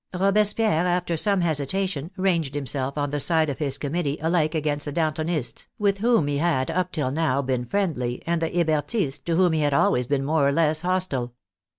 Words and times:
Robespierre, 0.19 0.87
after 0.87 1.15
some 1.15 1.41
hesitation, 1.41 2.09
ranged 2.17 2.55
himself 2.55 2.97
on 2.97 3.11
the 3.11 3.19
side 3.19 3.51
of 3.51 3.59
his 3.59 3.77
committee 3.77 4.17
alike 4.19 4.55
against 4.55 4.85
the 4.85 4.91
Dantonists, 4.91 5.67
with 5.77 5.99
whom 5.99 6.25
he 6.25 6.39
had, 6.39 6.71
up 6.71 6.91
till 6.91 7.11
now, 7.11 7.43
been 7.43 7.65
friendly, 7.65 8.23
and 8.25 8.41
the 8.41 8.49
Hebertists, 8.49 9.23
to 9.25 9.35
whom 9.35 9.53
he 9.53 9.61
had 9.61 9.73
been 9.73 9.79
always 9.79 10.09
more 10.09 10.47
or 10.47 10.51
less 10.51 10.81
hostile. 10.81 11.35